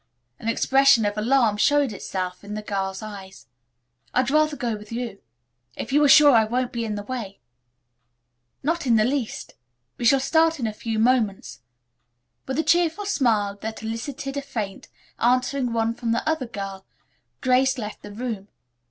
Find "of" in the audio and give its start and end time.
1.05-1.15